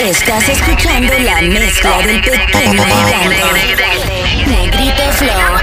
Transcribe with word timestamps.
Estás 0.00 0.46
escuchando 0.48 1.12
la 1.20 1.40
mezcla 1.40 1.98
del 2.02 2.20
pequeño 2.20 2.84
gigante. 2.84 3.42
Negrito 4.46 5.12
Flow. 5.12 5.56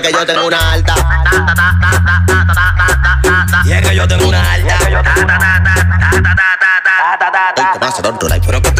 Y 0.00 0.02
que 0.02 0.12
yo 0.12 0.24
tengo 0.24 0.46
una 0.46 0.72
alta. 0.72 0.94
Y 3.64 3.72
es 3.72 3.86
que 3.86 3.94
yo 3.94 4.08
tengo 4.08 4.28
una 4.28 4.52
alta. 4.52 4.78
Ey, 4.78 4.94
te 7.74 7.78
pasa, 7.78 8.00
don't 8.00 8.22
like, 8.22 8.46
pero 8.46 8.62
que 8.62 8.72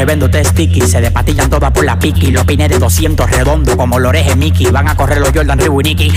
que 0.00 0.06
vendo 0.06 0.30
te 0.30 0.42
sticky 0.42 0.80
Se 0.80 0.98
despatillan 1.02 1.50
todas 1.50 1.70
por 1.72 1.84
la 1.84 1.98
piqui. 1.98 2.30
Los 2.30 2.46
pines 2.46 2.70
de 2.70 2.78
200 2.78 3.30
redondo 3.30 3.76
como 3.76 3.98
los 3.98 4.08
orejes 4.08 4.34
Mickey. 4.34 4.70
Van 4.70 4.88
a 4.88 4.96
correr 4.96 5.18
los 5.18 5.30
Jordan 5.30 5.58
Reebok 5.58 5.80
y 5.80 5.84
Nicky. 5.90 6.12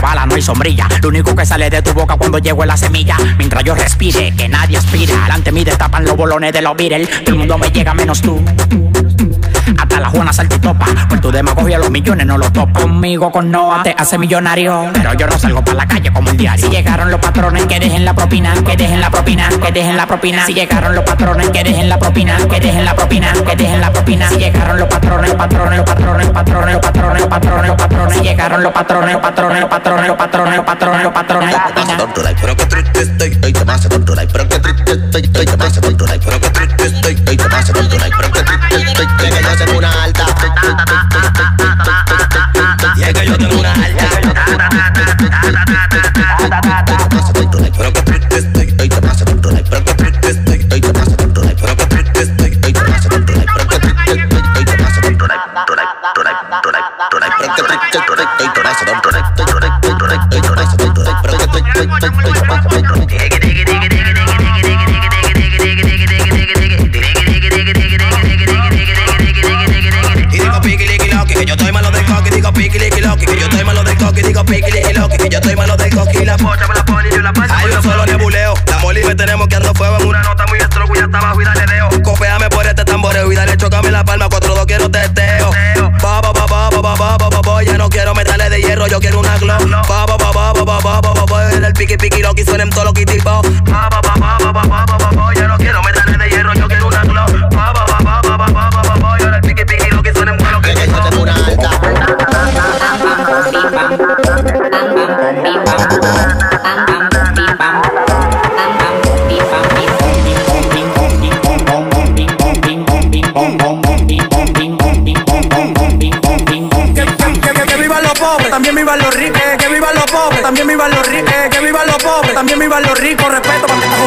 Bala 0.00 0.26
no 0.26 0.36
hay 0.36 0.42
sombrilla. 0.42 0.86
Lo 1.02 1.08
único 1.08 1.34
que 1.34 1.44
sale 1.44 1.70
de 1.70 1.82
tu 1.82 1.92
boca 1.92 2.16
cuando 2.16 2.38
llego 2.38 2.62
es 2.62 2.68
la 2.68 2.76
semilla. 2.76 3.16
Mientras 3.36 3.64
yo 3.64 3.74
respire, 3.74 4.32
que 4.36 4.48
nadie 4.48 4.76
aspira. 4.76 5.14
Delante 5.24 5.50
mí 5.50 5.64
destapan 5.64 6.04
los 6.04 6.16
bolones 6.16 6.52
de 6.52 6.62
los 6.62 6.76
Beatles. 6.76 7.08
Todo 7.24 7.32
el 7.32 7.38
mundo 7.38 7.58
me 7.58 7.70
llega 7.70 7.94
menos 7.94 8.20
tú 8.20 8.40
hasta 9.76 10.00
la 10.00 10.08
Juana 10.08 10.32
saltitopa 10.32 10.86
Por 11.08 11.20
tu 11.20 11.30
demagogia 11.30 11.78
los 11.78 11.90
millones 11.90 12.26
no 12.26 12.38
los 12.38 12.52
topa 12.52 12.80
Conmigo 12.80 13.30
con 13.30 13.50
Noah 13.50 13.82
te 13.82 13.94
hace 13.96 14.18
millonario 14.18 14.90
Pero 14.92 15.14
yo 15.14 15.26
no 15.26 15.38
salgo 15.38 15.62
para 15.64 15.78
la 15.78 15.86
calle 15.86 16.12
como 16.12 16.30
el 16.30 16.36
diario 16.36 16.64
Si 16.64 16.70
llegaron 16.70 17.10
los 17.10 17.20
patrones 17.20 17.66
que 17.66 17.78
dejen 17.78 18.04
la 18.04 18.14
propina 18.14 18.54
Que 18.64 18.76
dejen 18.76 19.00
la 19.00 19.10
propina, 19.10 19.48
que 19.48 19.72
dejen 19.72 19.96
la 19.96 20.06
propina 20.06 20.46
Si 20.46 20.54
llegaron 20.54 20.94
los 20.94 21.04
patrones 21.04 21.50
que 21.50 21.64
dejen 21.64 21.88
la 21.88 21.98
propina 21.98 22.36
Que 22.48 22.60
dejen 22.60 22.84
la 22.84 22.94
propina, 22.94 23.32
que 23.32 23.56
dejen 23.56 23.80
la 23.80 23.92
propina 23.92 24.28
Si 24.28 24.36
llegaron 24.36 24.78
los 24.78 24.88
patrones, 24.88 25.34
patrones, 25.34 25.78
los 25.78 25.86
patrones, 25.86 26.30
patrones, 26.30 26.74
los 26.74 26.82
patrones, 26.82 27.26
patrones, 27.26 27.68
los 27.68 27.76
patrones 27.76 28.16
Si 28.16 28.22
llegaron 28.22 28.62
los 28.62 28.72
patrones, 28.72 29.16
patrones, 29.16 29.60
los 29.60 29.70
patrones, 29.70 30.10
patrones, 30.16 30.56
los 30.56 30.64
patrones, 30.64 31.02
los 31.04 31.12
patrones, 31.12 31.54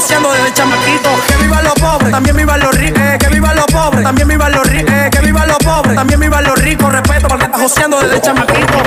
Joseando 0.01 0.31
desde 0.31 0.53
chamaquito. 0.53 1.09
Que 1.27 1.35
vivan 1.43 1.63
los 1.63 1.73
pobres, 1.75 2.09
también 2.09 2.35
vivan 2.35 2.59
los 2.59 2.73
ricos. 2.73 2.99
Que, 2.99 3.17
que 3.19 3.27
vivan 3.27 3.55
los 3.55 3.65
pobres, 3.67 4.03
también 4.03 4.27
vivan 4.27 4.51
los 4.51 4.65
ricos. 4.67 4.91
Que, 4.91 5.09
que 5.11 5.19
vivan 5.19 5.47
los 5.47 5.57
pobres, 5.59 5.95
también 5.95 6.19
vivan 6.19 6.43
los 6.43 6.57
ricos. 6.57 6.91
Respeto 6.91 7.27
para 7.27 7.37
que 7.37 7.45
está 7.45 7.59
joseando 7.59 8.01
desde 8.01 8.19
chamaquito. 8.19 8.77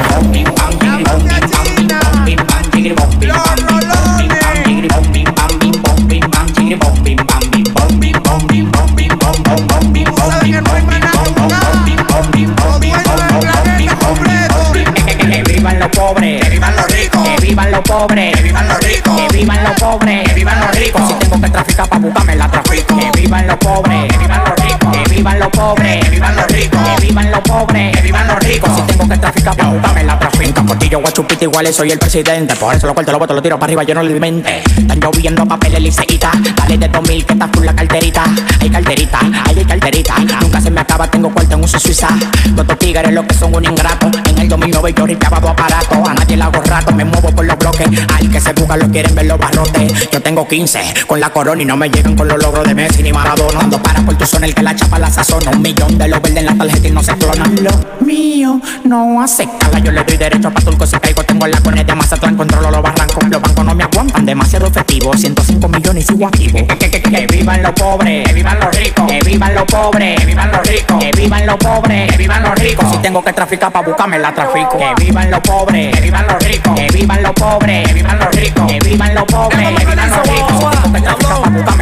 Que 15.34 15.42
vivan 15.42 15.78
los 15.78 15.88
pobres, 15.90 16.42
que 16.42 16.50
vivan 16.50 16.76
los 16.76 16.86
ricos, 16.88 17.22
que 17.24 17.46
vivan 17.46 17.70
los 17.70 17.80
pobres, 17.80 18.36
que 18.36 18.42
vivan 18.42 18.68
los 18.68 18.78
ricos, 18.80 19.16
que 19.16 19.36
vivan 19.36 19.64
los 19.64 19.74
pobres, 19.80 20.28
que 20.28 20.34
vivan 20.34 20.60
los 20.60 20.63
Si 20.74 21.14
tengo 21.20 21.40
que 21.40 21.50
traficar 21.50 21.88
pa' 21.88 21.98
buscarme 21.98 22.34
la 22.34 22.50
trafico. 22.50 22.98
Que 22.98 23.20
vivan 23.20 23.46
los 23.46 23.56
pobres, 23.58 24.10
que 24.10 24.18
vivan 24.18 24.42
los 24.44 24.54
ricos, 24.56 24.96
que 24.96 25.14
vivan 25.14 25.38
los 25.38 25.48
pobres, 25.50 26.04
que 26.04 26.10
vivan 26.10 26.36
los 26.36 26.46
ricos, 26.48 26.80
que 26.82 27.06
vivan 27.06 27.30
los 27.30 27.40
pobres, 27.40 27.96
que 27.96 28.02
vivan 28.02 28.26
los 28.26 28.38
ricos. 28.40 28.70
Si 28.74 28.82
tengo 28.82 29.08
que 29.08 29.16
traficar 29.16 29.56
pa' 29.56 29.68
buscarme 29.68 30.02
la 30.02 30.18
trafico. 30.18 30.33
Portillo, 30.52 31.00
guachupita, 31.00 31.44
igual 31.44 31.72
soy 31.72 31.90
el 31.90 31.98
presidente. 31.98 32.54
Por 32.56 32.74
eso 32.74 32.86
lo 32.86 32.94
corto, 32.94 33.12
lo 33.12 33.18
boto, 33.18 33.34
lo 33.34 33.42
tiro 33.42 33.58
para 33.58 33.66
arriba, 33.66 33.82
yo 33.82 33.94
no 33.94 34.02
le 34.02 34.18
mente. 34.18 34.62
Están 34.76 35.00
lloviendo 35.00 35.46
papeles 35.46 35.80
liceíta. 35.80 36.30
Dale 36.56 36.78
de 36.78 36.88
2000 36.88 37.26
que 37.26 37.32
está 37.32 37.48
full 37.48 37.64
la 37.64 37.74
carterita. 37.74 38.24
Hay 38.60 38.70
carterita, 38.70 39.18
ay, 39.46 39.58
hay 39.58 39.64
carterita. 39.64 40.14
Nunca 40.40 40.60
se 40.60 40.70
me 40.70 40.80
acaba, 40.80 41.10
tengo 41.10 41.30
cuarto 41.32 41.54
en 41.54 41.64
uso 41.64 41.78
suiza. 41.78 42.08
Todos 42.08 42.60
estos 42.60 42.78
tigres 42.78 43.12
lo 43.12 43.26
que 43.26 43.34
son 43.34 43.54
un 43.54 43.64
ingrato. 43.64 44.10
En 44.28 44.38
el 44.38 44.48
2009 44.48 44.94
yo 44.96 45.06
ripiaba 45.06 45.40
dos 45.40 45.50
aparatos. 45.50 45.98
A 46.08 46.14
nadie 46.14 46.36
le 46.36 46.42
hago 46.42 46.62
rato, 46.62 46.92
me 46.92 47.04
muevo 47.04 47.30
por 47.30 47.44
los 47.44 47.58
bloques. 47.58 47.86
Al 48.14 48.30
que 48.30 48.40
se 48.40 48.52
busca 48.52 48.76
lo 48.76 48.88
quieren 48.90 49.14
ver 49.14 49.26
los 49.26 49.38
barrotes. 49.38 50.10
Yo 50.10 50.20
tengo 50.22 50.46
15 50.46 51.06
con 51.06 51.20
la 51.20 51.30
corona 51.30 51.62
y 51.62 51.64
no 51.64 51.76
me 51.76 51.90
llegan 51.90 52.16
con 52.16 52.28
los 52.28 52.38
logros 52.38 52.66
de 52.66 52.74
Messi 52.74 53.02
ni 53.02 53.12
Maradona. 53.12 53.60
Ando 53.60 53.82
para 53.82 54.00
por 54.02 54.16
tu 54.16 54.26
zona 54.26 54.46
el 54.46 54.54
que 54.54 54.62
la 54.62 54.74
chapa 54.74 54.98
la 54.98 55.10
sazona. 55.10 55.50
Un 55.50 55.62
millón 55.62 55.98
de 55.98 56.08
los 56.08 56.20
verdes 56.20 56.38
en 56.38 56.46
la 56.46 56.54
tarjeta 56.54 56.88
y 56.88 56.90
no 56.90 57.02
se 57.02 57.14
clonan. 57.16 57.54
Lo 57.62 58.04
mío 58.04 58.60
no 58.84 59.22
hace. 59.22 59.48
Yo 59.82 59.90
le 59.90 60.02
doy 60.04 60.16
derecho 60.16 60.33
a 60.42 60.50
Patulco 60.50 60.86
si 60.86 60.96
caigo. 60.98 61.22
Tengo 61.22 61.46
la 61.46 61.60
coneta 61.60 61.92
de 61.92 61.98
Mazatlán, 61.98 62.36
controlo 62.36 62.70
los 62.70 62.82
barrancos. 62.82 63.28
Los 63.28 63.40
bancos 63.40 63.64
no 63.64 63.74
me 63.74 63.84
aguantan, 63.84 64.26
demasiado 64.26 64.66
efectivo. 64.66 65.12
105 65.16 65.68
millones 65.68 66.04
y 66.04 66.06
sigo 66.08 66.26
activo. 66.26 66.66
Que, 66.66 66.78
que, 66.78 66.90
que, 66.90 67.02
que 67.02 67.26
vivan 67.26 67.62
los 67.62 67.72
pobres, 67.72 68.26
que 68.26 68.32
vivan 68.32 68.58
los 68.60 68.76
ricos. 68.76 69.06
Que 69.06 69.20
vivan 69.20 69.54
los 69.54 69.64
pobres, 69.64 70.20
que 70.20 70.26
vivan 70.26 70.50
los 70.50 70.66
ricos. 70.66 70.98
Que 70.98 71.10
vivan 71.16 71.46
los 71.46 71.56
pobres, 71.56 72.10
que 72.10 72.16
vivan 72.16 72.42
los 72.42 72.54
ricos. 72.56 72.90
Si 72.90 72.98
tengo 72.98 73.22
que 73.22 73.32
traficar 73.32 73.72
para 73.72 73.86
buscarme 73.86 74.18
la 74.18 74.34
trafico. 74.34 74.78
Que 74.78 75.04
vivan 75.04 75.30
los 75.30 75.40
pobres, 75.40 75.94
que 75.94 76.00
vivan 76.00 76.26
los 76.26 76.42
ricos. 76.42 76.74
Que 76.74 76.88
vivan 76.88 77.22
los 77.22 77.32
pobres, 77.32 77.86
que 77.86 77.94
vivan 77.94 78.18
los 78.18 78.30
ricos. 78.34 78.66
Que 78.66 78.78
vivan 78.80 79.14
los 79.14 79.24
pobres, 79.24 79.68
que 79.78 79.86
vivan 79.86 80.10
los 80.10 80.22
ricos. 80.22 80.64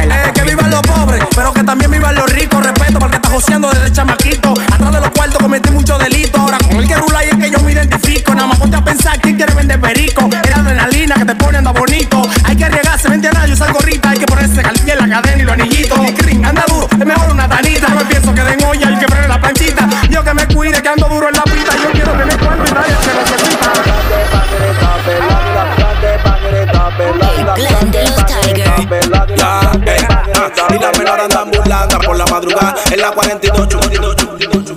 Eh, 0.03 0.31
que 0.33 0.43
vivan 0.43 0.69
los 0.69 0.81
pobres, 0.81 1.23
pero 1.35 1.53
que 1.53 1.63
también 1.63 1.91
vivan 1.91 2.15
los 2.15 2.31
ricos 2.31 2.53
respeto 2.83 2.99
porque 2.99 3.15
está 3.15 3.29
joseando 3.29 3.69
desde 3.71 3.91
chamaquito. 3.91 4.53
Atrás 4.71 4.91
de 4.91 4.99
los 4.99 5.09
cuartos 5.11 5.37
cometí 5.39 5.71
muchos 5.71 5.99
delitos. 5.99 6.39
Ahora 6.39 6.57
con 6.57 6.77
el 6.77 6.87
que 6.87 6.95
rula 6.95 7.25
y 7.25 7.29
es 7.29 7.35
que 7.37 7.51
yo 7.51 7.59
me 7.59 7.71
identifico. 7.71 8.33
Nada 8.35 8.47
más 8.47 8.59
ponte 8.59 8.77
a 8.77 8.83
pensar 8.83 9.19
quién 9.21 9.35
quiere 9.35 9.53
vender 9.53 9.79
perico. 9.79 10.29
Era 10.43 10.57
adrenalina 10.57 11.15
que 11.15 11.25
te 11.25 11.35
pone 11.35 11.57
anda 11.57 11.71
bonito. 11.71 12.21
Hay 12.43 12.55
que 12.55 12.65
arriesgarse, 12.65 13.09
vente 13.09 13.29
a 13.29 13.45
yo 13.45 13.55
salgo 13.55 13.79
rita. 13.79 14.09
Hay 14.09 14.19
que 14.19 14.25
ponerse 14.25 14.61
caliente 14.61 14.95
la 14.95 15.09
cadena 15.09 15.41
y 15.41 15.45
los 15.45 15.53
anillitos. 15.53 15.99
Crin, 16.17 16.45
anda 16.45 16.63
duro, 16.67 16.87
es 16.91 17.05
mejor 17.05 17.31
una 17.31 17.47
tanita. 17.47 17.87
No 17.89 17.95
me 17.95 18.05
pienso 18.05 18.33
que 18.33 18.43
den 18.43 18.63
olla 18.63 18.89
el 18.89 18.99
que 18.99 19.05
prende 19.05 19.27
la 19.27 19.39
planchita. 19.39 19.89
Yo 20.09 20.23
que 20.23 20.33
me 20.33 20.47
cuide, 20.47 20.81
que 20.81 20.89
ando 20.89 21.07
duro 21.07 21.29
en 21.29 21.35
la 21.35 21.43
pita. 21.43 21.71
Yo 21.81 21.91
quiero 21.91 22.11
tener 22.11 22.37
cuerpo 22.37 22.63
y 22.67 22.71
nadie 22.73 22.95
se 23.01 23.13
necesita. 23.13 23.73
Tiger. 28.43 28.73
Yeah, 30.83 30.92
en 32.91 33.01
la 33.01 33.11
42. 33.11 33.67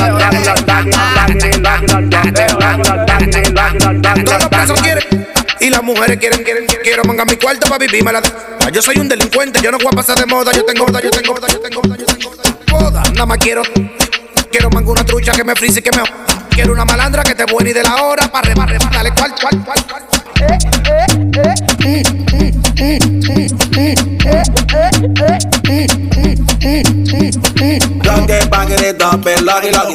lock 0.67 0.95
it, 0.95 1.03
tag 1.37 1.43
it, 1.43 1.63
lock 1.63 1.83
it, 1.83 1.97
lock 1.97 2.25
it, 2.25 2.27
tag 2.27 2.27
it, 2.27 2.67
Todos 3.77 4.43
los 4.43 4.43
lock 4.43 4.43
it, 4.43 4.49
presos 4.49 4.81
quieren. 4.81 4.96
Y 4.96 4.96
las 5.77 5.85
mujeres 5.85 6.18
quieren, 6.18 6.44
quieren, 6.44 6.65
quiero 6.65 7.03
mangar 7.03 7.29
mi 7.29 7.38
cuarto 7.38 7.68
para 7.68 7.77
vivirme 7.77 8.12
la. 8.12 8.21
Yo 8.74 8.81
soy 8.81 8.97
un 8.97 9.07
delincuente, 9.07 9.62
yo 9.62 9.71
no 9.71 9.77
voy 9.77 9.88
a 9.91 9.95
pasar 9.95 10.18
de 10.18 10.25
moda. 10.25 10.51
Yo 10.51 10.65
tengo 10.65 10.88
moda, 10.88 11.00
yo 11.01 11.12
tengo 11.12 11.33
moda, 11.33 11.47
yo 11.47 11.59
tengo 11.59 11.81
moda, 11.83 11.95
yo 11.95 12.06
tengo 12.06 12.31
moda. 12.71 13.03
Nada 13.13 13.25
más 13.27 13.38
quiero, 13.38 13.62
quiero 14.51 14.69
mangar 14.71 14.91
una 14.91 15.06
trucha 15.06 15.31
que 15.33 15.44
me 15.44 15.56
frise 15.56 15.79
y 15.79 15.83
que 15.83 15.91
me. 15.95 16.03
Quiero 16.50 16.74
una 16.74 16.83
malandra 16.83 17.21
que 17.21 17.35
te 17.35 17.45
buena 17.45 17.69
y 17.69 17.74
de 17.74 17.83
la 17.83 17.95
hora 18.03 18.27
para 18.31 18.50
remar, 18.50 18.91
dale 18.91 19.12
cual, 19.13 19.35
cual, 19.39 19.63
cual, 19.63 19.85
cual. 19.88 20.03
Lock 21.38 21.85
it, 21.85 22.07
back 22.25 22.57
it 22.80 23.06
up, 23.30 23.53
it, 23.77 23.94
lock 25.19 25.69
it, 25.69 26.16
lock 28.57 28.69
it 28.69 29.01
up, 29.01 29.25
it, 29.25 29.42
lock 29.44 29.63
it, 29.63 29.75
up, 29.75 29.86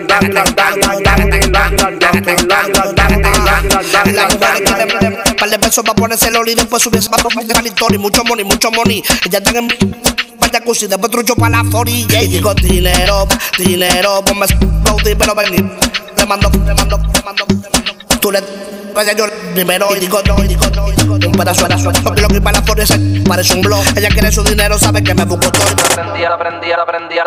La 18.28 18.85
vaya 18.96 19.12
yo 19.12 19.26
primero 19.52 19.94
y 19.94 20.00
digo 20.00 20.20
no, 20.26 20.42
y 20.42 20.48
digo 20.48 20.64
no, 20.74 20.88
y 20.90 20.96
digo 20.96 21.18
no. 21.18 21.28
Un 21.28 21.32
pedazo 21.34 21.68
de 21.68 21.78
suerte, 21.78 22.00
porque 22.02 22.22
lo 22.22 22.28
que 22.28 22.40
para 22.40 22.58
la 22.58 22.64
flores 22.64 22.90
parece 23.28 23.54
un 23.54 23.60
blog. 23.60 23.84
Ella 23.94 24.08
quiere 24.08 24.32
su 24.32 24.42
dinero, 24.42 24.78
sabe 24.78 25.04
que 25.04 25.14
me 25.14 25.24
busco 25.24 25.52
todo. 25.52 25.66
prendía, 25.76 26.30
la 26.30 26.38
prendía, 26.38 26.76
la 26.76 26.86
prendía, 26.86 27.24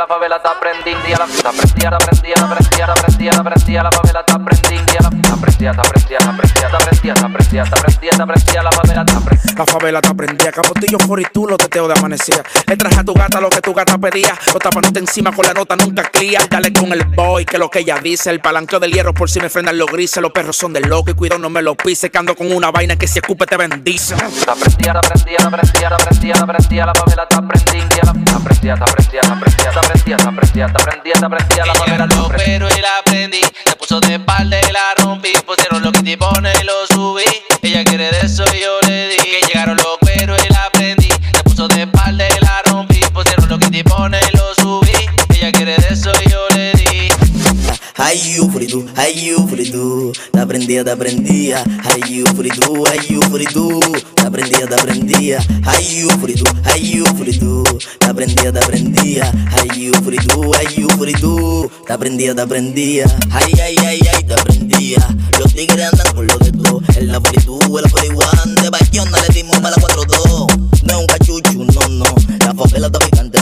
la 0.00 0.06
favela 0.08 0.36
está 0.36 0.58
prendía, 0.58 1.16
la 1.16 1.26
prendía, 1.26 1.90
la 1.90 1.98
prendía, 1.98 3.30
la 3.30 3.44
prendía, 3.44 3.82
la 3.84 3.92
favela 3.92 4.20
está 4.20 4.38
prendía, 4.44 5.00
la 5.00 5.10
prendía, 5.10 5.72
la 5.72 5.82
prendía, 5.86 7.14
la 7.14 7.28
prendía, 7.28 7.62
la 7.62 8.26
prendía, 8.26 8.62
la 8.62 8.72
favela 8.72 9.02
está 9.02 9.20
prendía. 9.20 9.54
La 9.56 9.66
favela 9.66 10.00
te 10.00 10.08
aprendía, 10.08 10.50
capotillo 10.50 10.98
por 10.98 11.20
y 11.20 11.24
tú 11.32 11.46
lo 11.46 11.56
teteo 11.56 11.86
de 11.86 11.94
amanecía. 11.96 12.42
Le 12.66 12.76
traje 12.76 12.98
a 12.98 13.04
tu 13.04 13.14
gata 13.14 13.40
lo 13.40 13.48
que 13.48 13.60
tu 13.60 13.72
gata 13.72 13.96
pedía. 13.98 14.34
Los 14.46 14.58
tapanete 14.58 14.98
encima 14.98 15.30
con 15.30 15.46
la 15.46 15.52
nota 15.54 15.76
nunca 15.76 16.02
cría. 16.10 16.40
Dale 16.50 16.72
con 16.72 16.92
el 16.92 17.04
boy, 17.04 17.44
que 17.44 17.58
lo 17.58 17.70
que 17.70 17.80
ella 17.80 17.98
dice. 18.02 18.30
El 18.30 18.40
palanqueo 18.40 18.80
del 18.80 18.92
hierro 18.92 19.14
por 19.14 19.30
si 19.30 19.38
me 19.38 19.48
frenan 19.48 19.78
los 19.78 19.88
grises. 19.88 20.20
Los 20.20 20.32
perros 20.32 20.56
son 20.64 20.72
del 20.72 20.88
loco 20.88 21.10
y 21.10 21.14
cuidado 21.14 21.38
no 21.38 21.50
me 21.50 21.60
lo 21.60 21.74
pise. 21.74 22.10
Que 22.10 22.16
ando 22.16 22.34
con 22.34 22.50
una 22.50 22.70
vaina 22.70 22.96
que 22.96 23.06
si 23.06 23.18
escupe 23.18 23.44
te 23.46 23.56
bendice. 23.56 24.16
La 24.46 24.54
prendía, 24.54 24.94
la 24.94 25.00
prendía, 25.02 25.38
la 25.38 25.50
prendía, 25.50 25.90
la 25.90 25.98
prendía, 25.98 26.34
la 26.34 26.46
prendía, 26.46 26.86
la 26.86 26.94
prendía, 26.94 27.34
la 27.34 27.34
la 27.34 27.42
prendía, 27.44 28.06
la 28.06 28.12
prendía, 28.40 28.76
la 28.76 28.86
prendía, 28.86 29.72
la 29.74 29.82
prendía, 29.82 30.16
la 30.16 30.32
prendía, 30.32 31.14
la 31.20 31.28
prendía, 31.28 31.66
la 31.66 31.74
prendía, 31.74 32.36
pero 32.36 32.68
y 32.68 32.80
la 32.80 33.02
prendí. 33.04 33.40
Se 33.66 33.76
puso 33.76 34.00
de 34.00 34.14
espalda 34.14 34.58
y 34.58 34.72
la 34.72 34.94
rompí. 34.96 35.32
Pusieron 35.44 35.82
lo 35.82 35.92
que 35.92 36.02
te 36.02 36.16
pone 36.16 36.50
y 36.58 36.64
lo 36.64 36.86
subí. 36.86 37.24
Ella 37.60 37.84
quiere 37.84 38.10
de 38.10 38.20
eso 38.20 38.43
ay, 48.96 49.26
you 49.26 49.46
fritu. 49.48 50.12
Te 50.32 50.40
aprendía, 50.40 50.84
te 50.84 50.90
aprendía. 50.90 51.64
Ay, 51.84 52.00
you 52.08 52.24
fritu, 52.34 52.84
ay, 52.86 52.98
you 53.08 53.20
fritu. 53.22 53.80
Te 54.14 54.22
aprendía, 54.22 54.66
te 54.66 54.74
aprendía. 54.74 55.38
Ay, 55.64 56.00
you 56.00 56.08
fritu, 56.20 56.44
ay, 56.64 56.92
you 56.92 57.04
fritu. 57.16 57.64
Te 57.98 58.06
aprendía, 58.06 58.52
te 58.52 58.58
aprendía. 58.58 59.32
Ay, 59.52 59.68
you 59.80 59.92
fritu, 60.02 60.52
ay, 60.54 60.66
you 60.76 60.88
fritu. 60.98 61.70
Te 61.86 61.92
aprendía, 61.92 62.34
te 62.34 62.42
aprendía. 62.42 63.04
Ay, 63.30 63.52
ay, 63.62 63.76
ay, 63.86 64.00
ay, 64.14 64.24
te 64.24 64.34
aprendía. 64.34 65.06
Los 65.38 65.54
tigres 65.54 65.92
andan 65.92 66.14
con 66.14 66.26
lo 66.26 66.38
de 66.38 66.52
todo. 66.52 66.80
En 66.96 67.08
la 67.08 67.20
fritu, 67.20 67.58
en 67.58 67.82
la 67.82 67.90
41. 67.90 68.62
De 68.62 68.70
Bayona 68.70 69.18
le 69.26 69.34
dimos 69.34 69.58
para 69.58 69.70
la 69.70 69.82
4-2. 69.82 70.82
No 70.84 71.00
un 71.00 71.06
cachuchu, 71.06 71.64
no, 71.64 71.88
no. 71.88 72.23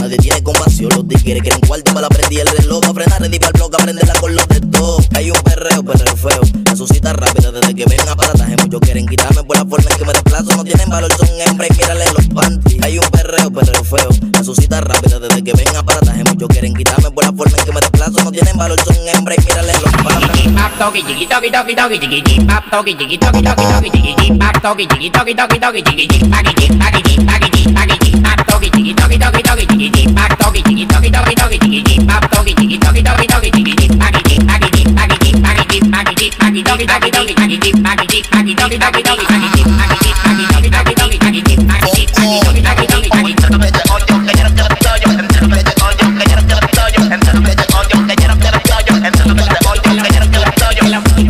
Nadie 0.02 0.16
tiene 0.16 0.42
compasión. 0.42 0.90
Los 0.90 1.06
tigres 1.06 1.42
quieren 1.42 1.60
cuarto 1.60 1.94
para 1.94 2.08
prendí 2.08 2.38
el 2.38 2.48
reloj. 2.48 2.80
Pa' 2.80 2.92
frenar, 2.92 3.20
ready 3.20 3.38
para 3.38 3.50
el 3.50 3.54
bloque, 3.54 3.76
aprenderla 3.80 4.14
con 4.14 4.34
los 4.34 4.48
de 4.48 4.60
todo. 4.62 4.98
Hay 5.14 5.30
un 5.30 5.40
perreo, 5.42 5.82
perreo 5.84 6.16
feo. 6.16 6.40
La 6.64 6.74
suscita 6.74 7.12
rápida 7.12 7.52
desde 7.52 7.74
que 7.74 7.84
ven 7.84 8.08
aparataje. 8.08 8.56
Muchos 8.56 8.80
quieren 8.80 9.06
quitarme 9.06 9.44
por 9.44 9.56
la 9.56 9.64
forma 9.64 9.88
en 9.90 9.96
que 9.96 10.04
me 10.04 10.12
desplazo. 10.12 10.56
No 10.56 10.64
tienen 10.64 10.88
valor, 10.88 11.12
son 11.12 11.28
hembras 11.46 11.70
y 11.70 11.74
mírale 11.74 12.04
los 12.12 12.26
panties. 12.28 12.82
Hay 12.82 12.98
un 12.98 13.08
perreo, 13.10 13.50
perreo 13.52 13.84
feo. 13.84 14.08
La 14.32 14.42
suscita 14.42 14.80
rápida 14.80 15.20
desde 15.20 15.44
que 15.44 15.52
ven 15.52 15.76
aparataje. 15.76 16.24
Muchos 16.24 16.48
quieren 16.48 16.74
quitarme 16.74 17.10
por 17.10 17.24
la 17.24 17.32
forma 17.32 17.56
en 17.56 17.64
que 17.64 17.72
me 17.72 17.80
desplazo. 17.80 18.24
No 18.24 18.32
tienen 18.32 18.56
valor, 18.56 18.80
son 18.84 18.96
hembras 19.14 19.38
y 19.38 19.82
los 19.82 19.92
panties. 20.02 20.32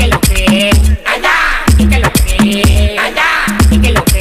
Que 0.03 0.09
lo 0.09 0.21
que 0.21 0.53
y 1.79 1.87
que 1.87 1.99
lo 1.99 2.13
que 2.13 2.25
y 3.71 3.79
que 3.79 3.93
lo 3.93 4.05
que 4.05 4.12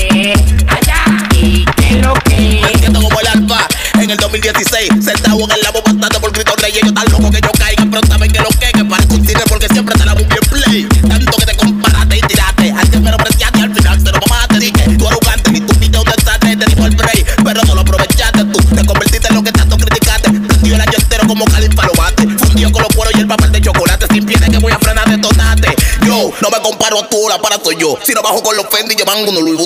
2016. 4.32 5.04
Sentado 5.04 5.44
en 5.44 5.52
el 5.52 5.62
labo 5.62 5.82
bastante 5.84 6.20
por 6.22 6.32
gritos 6.32 6.56
rey. 6.62 6.72
Ellos 6.72 6.94
tan 6.94 7.06
locos 7.12 7.32
que 7.32 7.42
yo 7.42 7.52
caiga. 7.52 7.84
Pero 7.92 8.08
saben 8.08 8.32
que 8.32 8.40
lo 8.40 8.48
que 8.48 8.72
que 8.72 8.86
parezco 8.86 9.16
un 9.16 9.28
cine 9.28 9.42
porque 9.50 9.68
siempre 9.68 9.94
te 9.96 10.06
la 10.06 10.14
un 10.14 10.28
bien 10.28 10.46
play. 10.50 10.88
Tanto 11.10 11.38
que 11.38 11.46
te 11.46 11.56
comparaste 11.58 12.18
y 12.18 12.22
tiraste. 12.22 12.72
Antes 12.72 13.02
me 13.02 13.10
lo 13.10 13.16
apreciaste 13.16 13.60
al 13.60 13.76
final 13.76 14.00
se 14.00 14.12
lo 14.12 14.20
mamaste. 14.28 14.60
Dije, 14.60 14.98
tú 14.98 15.08
arrogante, 15.08 15.52
ni 15.52 15.60
tu 15.60 15.74
video 15.76 16.04
te 16.06 16.24
sale, 16.24 16.56
te 16.56 16.66
dimos 16.66 16.88
el 16.88 16.96
break. 16.96 17.44
Pero 17.44 17.62
no 17.68 17.76
lo 17.76 17.82
aprovechaste 17.82 18.46
tú. 18.46 18.60
Te 18.74 18.86
convertiste 18.86 19.28
en 19.28 19.36
lo 19.36 19.44
que 19.44 19.52
tanto 19.52 19.76
criticaste. 19.76 20.32
Prendió 20.32 20.76
el 20.76 20.82
año 20.82 20.98
entero 20.98 21.28
como 21.28 21.44
califa 21.46 21.86
lo 21.86 21.94
mate. 22.02 22.28
Fundió 22.46 22.72
con 22.72 22.84
los 22.84 22.96
cueros 22.96 23.14
y 23.18 23.20
el 23.20 23.28
papel 23.28 23.52
de 23.52 23.60
chocolate. 23.60 24.06
Sin 24.14 24.26
piedad 24.26 24.48
que 24.48 24.60
voy 24.60 24.72
a 24.72 24.80
frenar 24.80 25.10
detonate. 25.10 25.76
Yo 26.06 26.32
no 26.42 26.50
me 26.50 26.62
comparo 26.62 27.00
a 27.00 27.10
tú, 27.10 27.28
la 27.28 27.38
para 27.42 27.60
soy 27.62 27.76
yo. 27.78 28.00
Si 28.04 28.14
no 28.14 28.22
bajo 28.22 28.42
con 28.42 28.56
los 28.56 28.66
Fendi, 28.70 28.96
llevan 28.96 29.28
uno 29.28 29.42
Louis 29.42 29.58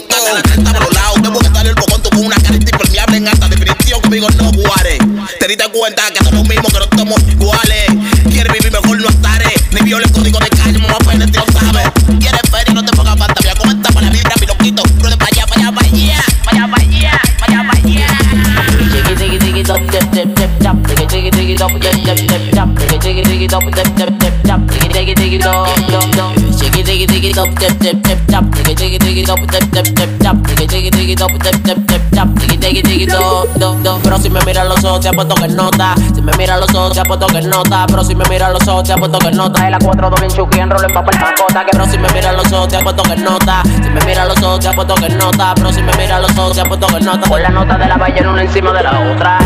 ojos, 34.95 35.01
te 35.01 35.09
apuesto 35.09 35.35
que 35.35 35.47
nota. 35.47 35.95
Si 36.13 36.21
me 36.21 36.31
mira 36.37 36.57
los 36.57 36.73
ojos, 36.73 36.93
te 36.93 36.99
apuesto 37.01 37.27
que 37.27 37.41
nota. 37.41 37.85
Pero 37.87 38.03
si 38.03 38.15
me 38.15 38.25
mira 38.29 38.49
los 38.49 38.67
ojos, 38.67 38.83
te 38.83 38.93
apuesto 38.93 39.19
que 39.19 39.31
nota. 39.31 39.67
El 39.67 39.73
a 39.73 39.79
4 39.79 40.09
doble 40.09 40.25
en 40.25 40.31
chuki, 40.31 40.59
en 40.59 40.71
en 40.71 40.93
papel 40.93 41.19
macota. 41.19 41.65
Que 41.65 41.71
pero 41.71 41.85
si 41.85 41.97
me 41.97 42.07
mira 42.09 42.31
los 42.31 42.51
ojos, 42.51 42.67
te 42.69 42.77
apuesto 42.77 43.03
que 43.03 43.15
nota. 43.17 43.61
Si 43.63 43.89
me 43.89 44.01
mira 44.05 44.25
los 44.25 44.41
ojos, 44.41 44.59
te 44.59 44.67
apuesto 44.67 44.95
que 44.95 45.09
nota. 45.09 45.53
Pero 45.55 45.71
si 45.71 45.81
me 45.81 45.91
mira 45.93 46.19
los 46.19 46.37
ojos, 46.37 46.53
te 46.53 46.61
apuesto 46.61 46.87
que 46.87 46.99
nota. 47.01 47.29
Con 47.29 47.41
la 47.41 47.49
nota 47.49 47.77
de 47.77 47.87
la 47.87 47.97
ballena 47.97 48.31
una 48.31 48.43
encima 48.43 48.71
de 48.71 48.83
la 48.83 48.91
otra. 49.11 49.39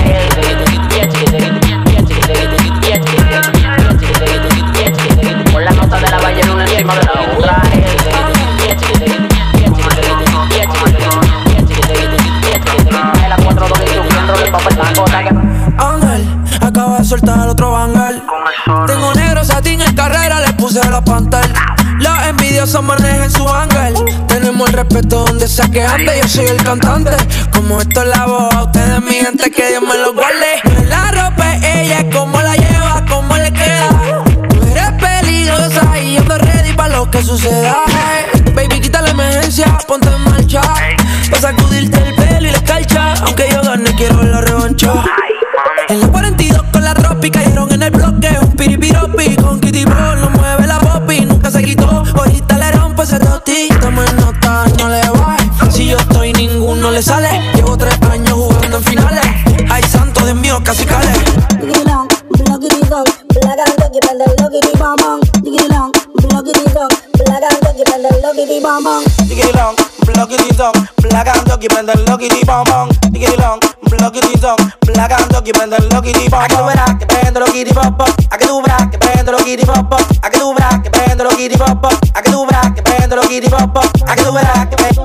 Con 5.51 5.65
la 5.65 5.71
nota 5.71 5.99
de 5.99 6.09
la 6.09 6.19
ballena 6.19 6.53
una 6.53 6.63
encima 6.63 6.95
de 6.95 7.03
la 7.03 7.11
otra. 7.37 7.98
Respeto 25.69 25.69
donde 25.69 25.69
sea 25.69 25.71
que 25.71 25.83
ande. 25.83 26.19
Yo 26.21 26.27
soy 26.27 26.45
el 26.45 26.63
cantante. 26.63 27.11
Como 27.53 27.81
esto 27.81 28.01
es 28.01 28.07
la 28.07 28.25
voz, 28.25 28.53
a 28.53 28.63
ustedes, 28.63 29.01
mi 29.01 29.13
gente, 29.13 29.51
que 29.51 29.69
Dios 29.69 29.81
me 29.81 29.97
lo 29.97 30.13
guarde. 30.13 30.87
La 30.87 31.11
ropa, 31.11 31.55
ella, 31.57 32.05
cómo 32.11 32.41
la 32.41 32.55
lleva, 32.55 33.05
cómo 33.09 33.35
le 33.37 33.51
queda. 33.51 33.89
Tú 34.49 34.61
eres 34.67 34.91
peligrosa 34.99 35.99
y 35.99 36.15
yo 36.15 36.21
estoy 36.21 36.39
ready 36.39 36.73
para 36.73 36.95
lo 36.95 37.09
que 37.09 37.21
suceda. 37.21 37.77
Baby, 38.53 38.79
quita 38.81 39.01
la 39.01 39.09
emergencia, 39.09 39.77
ponte 39.87 40.07
en 40.07 40.21
marcha. 40.23 40.61
Pa' 41.31 41.39
sacudirte 41.39 41.97
el 41.97 42.15
pelo 42.15 42.47
y 42.47 42.51
la 42.51 42.57
escarcha. 42.57 43.13
Aunque 43.25 43.49
yo 43.51 43.61
gane, 43.61 43.93
quiero 43.95 44.23
la 44.23 44.41
revancha. 44.41 44.93
En 45.89 46.01
la 46.01 46.07
42 46.07 46.63
con 46.71 46.83
la 46.83 46.93
tropi 46.93 47.31
cayeron 47.31 47.71
en 47.71 47.83
el 47.83 47.91
bloque. 47.91 48.29
Un 48.41 48.55
piripiropi 48.55 49.35
con 49.35 49.59
Kitty 49.59 49.85
Ball, 49.85 50.21
no 50.21 50.29
mueve 50.29 50.67
la 50.67 50.79
popi, 50.79 51.21
nunca 51.21 51.51
se 51.51 51.63
quitó. 51.63 52.03
Ahorita 52.15 52.57
le 52.57 52.71
rompe 52.71 53.03
ese. 53.03 53.19
Estamos 53.69 54.09
en 54.09 54.17
nota, 54.17 54.65
no 54.77 54.89
le 54.89 54.98
doggy, 75.51 75.53
prende 75.53 75.77
bom 75.77 76.29
bom. 76.29 76.39
A 76.39 76.47
que 76.47 76.55
tú 76.55 76.65
verás 76.65 76.95
que 76.97 77.05
prende 77.05 77.39
lockity 77.39 77.73
pop 77.73 77.97
pop. 77.97 78.09
A 78.29 78.37
que 78.37 78.45
tú 78.45 78.61
verás 78.61 78.89
que 78.89 78.97
prende 78.97 79.31
lockity 79.31 79.65
pop 79.65 79.89
pop. 79.89 80.01
A 80.21 80.29
que 80.29 80.39
tú 80.39 80.53
verás 80.53 80.81
que 80.81 80.89
prende 80.89 81.23
lockity 81.23 81.57
pop 81.57 81.81
pop. 81.81 81.93
A 82.13 82.21
que 82.21 82.31
tú 82.31 82.45
verás 82.45 82.73
que 82.73 82.81
prende 82.81 83.15
lockity 83.15 83.49
pop 83.49 83.73
pop. 83.73 83.85
A 84.07 84.15
que 84.15 84.23
tú 84.23 84.33
verás 84.33 84.67
que 84.67 84.75
prende. 84.75 85.01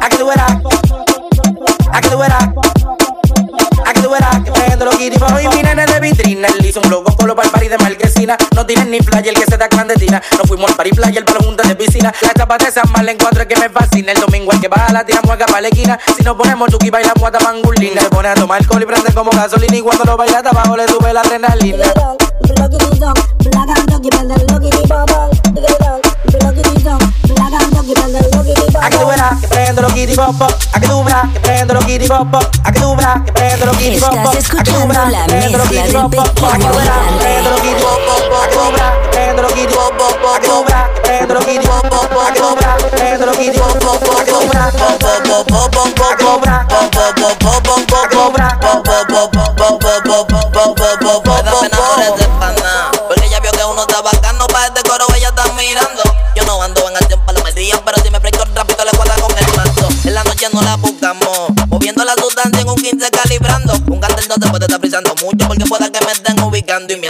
A 0.00 0.08
que 0.08 0.16
tú 0.16 0.26
verás. 0.26 0.52
A 1.92 2.00
que 2.00 2.08
tú 2.08 2.18
verás. 2.18 2.48
A 3.86 3.92
que 3.92 4.00
tú 4.02 4.10
verás 4.10 4.44
que 4.44 4.52
prendo 4.52 4.84
los 4.84 4.98
guiri 4.98 5.16
Hoy 5.34 5.48
mi 5.48 5.62
de 5.62 6.00
vitrina 6.00 6.48
Él 6.48 6.64
hizo 6.64 6.80
un 6.80 6.90
logo 6.90 7.14
colo 7.16 7.34
para 7.34 7.46
el 7.46 7.52
No 8.54 8.66
tienen 8.66 8.90
ni 8.90 9.00
flyer 9.00 9.32
que 9.32 9.46
se 9.46 9.56
da 9.56 9.66
clandestina. 9.66 10.20
Nos 10.36 10.46
fuimos 10.46 10.70
al 10.70 10.76
party 10.76 10.90
playa, 10.90 11.24
para 11.24 11.42
junta 11.42 11.66
de 11.66 11.74
piscina. 11.74 12.12
La 12.20 12.34
chapa 12.34 12.58
de 12.58 12.70
San 12.70 12.90
Mal 12.92 13.08
encuentro 13.08 13.48
que 13.48 13.56
me 13.56 13.70
fascina. 13.70 14.12
El 14.12 14.20
domingo 14.20 14.52
el 14.52 14.60
que 14.60 14.68
la 14.68 15.04
tira 15.04 15.22
mueca 15.22 15.46
para 15.46 15.62
la 15.62 15.68
esquina. 15.68 15.98
Si 16.16 16.22
nos 16.22 16.36
ponemos 16.36 16.68
chuki 16.70 16.90
baila 16.90 17.14
muata 17.18 17.38
mangulina 17.40 18.02
Se 18.02 18.10
pone 18.10 18.28
a 18.28 18.34
tomar 18.34 18.60
alcohol 18.60 18.82
y 18.82 18.86
prende 18.86 19.14
como 19.14 19.30
gasolina. 19.30 19.74
Y 19.74 19.80
cuando 19.80 20.04
lo 20.04 20.18
baila 20.18 20.40
abajo 20.40 20.76
le 20.76 20.86
sube 20.86 21.14
la 21.14 21.22
adrenalina. 21.22 21.86
A 21.86 22.10
a 27.80 28.90
que 28.90 28.98
tú 28.98 29.06
verás 29.06 29.40
que 29.40 29.48
prendo 29.48 29.80
los 29.80 29.92
kiribopos. 29.94 30.54
A 30.72 30.80
que 30.80 30.86
tú 30.86 31.02
verás 31.02 31.32
que 31.32 31.40
prendo 31.40 31.74
los 31.74 31.84
kiribopos. 31.86 32.46
A 32.62 32.72
que 32.72 32.80
tú 32.80 32.94
verás 32.94 33.22
que 33.24 33.32
prendo 33.32 33.66
los 33.66 33.76
kiribopos. 33.78 34.20
A 34.20 34.62
que 34.62 34.64
tú 34.64 34.86
verás 34.86 35.08
que 35.08 35.28
prendo 35.30 35.58
los 35.58 35.70
kiribopos. 35.70 36.44
A 36.44 36.58
que 36.58 36.64
tú 36.64 36.76
verás 36.76 36.98
que 37.08 37.18
prendo 37.18 37.50
los 37.50 37.60
kiribopos. 39.54 40.14
A 40.20 40.40
que 40.40 40.48
tú 40.48 40.64
verás 40.64 40.90
que 40.90 41.00
prendo 41.00 41.34
los 41.34 41.44
kiribopos. 41.44 42.02
A 42.20 42.32
que 42.32 42.40
tú 42.40 42.54
verás 42.54 42.76
que 42.76 42.88
prendo 42.90 43.26
los 43.26 43.36
kiribopos. 43.36 44.10
A 44.10 44.24
que 44.24 44.30
tú 44.30 44.40
verás 44.46 44.74
que 44.74 44.84
prendo 45.00 45.36
los. 45.38 45.50
A 45.50 45.70
que 45.70 45.80
que 45.80 46.10
prendo 46.10 46.30
los. 46.30 46.40
A 46.40 46.58
que 48.60 48.76
que 48.80 48.84
prendo 48.84 49.08
los. 49.08 49.38
A 50.10 50.44
que 50.50 50.74
que 50.74 50.86
prendo 51.00 51.22
los. 51.24 51.29
La 60.62 60.76
buscamos. 60.76 61.50
Moviendo 61.68 62.04
la 62.04 62.14
sustancia 62.14 62.60
en 62.60 62.68
un 62.68 62.76
15 62.76 63.10
calibrando. 63.10 63.72
Un 63.88 64.00
cartel 64.00 64.26
no 64.28 64.34
te 64.36 64.48
puede 64.48 64.66
estar 64.66 64.80
frisando 64.80 65.14
mucho 65.22 65.46
Porque 65.48 65.64
pueda 65.66 65.90
que 65.90 66.04
me 66.04 66.12
estén 66.12 66.40
ubicando 66.40 66.92
Y 66.92 66.96
me 66.96 67.08